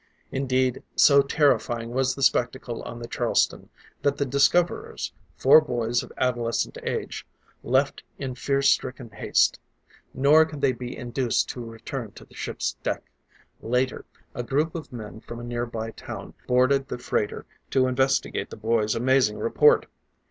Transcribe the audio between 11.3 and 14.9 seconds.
to return to the ship's deck. Later, a group